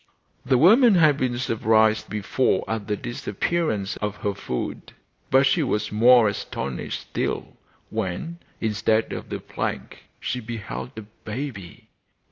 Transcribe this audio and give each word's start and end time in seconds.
The 0.43 0.57
woman 0.57 0.95
had 0.95 1.15
been 1.17 1.37
surprised 1.37 2.09
before 2.09 2.65
at 2.67 2.87
the 2.87 2.97
disappearance 2.97 3.97
of 3.97 4.15
her 4.15 4.33
food, 4.33 4.93
but 5.29 5.45
she 5.45 5.61
was 5.61 5.91
more 5.91 6.27
astonished 6.27 7.01
still 7.01 7.55
when, 7.91 8.39
instead 8.59 9.13
of 9.13 9.29
the 9.29 9.39
plank, 9.39 10.05
she 10.19 10.39
beheld 10.39 10.97
a 10.97 11.03
baby. 11.03 11.87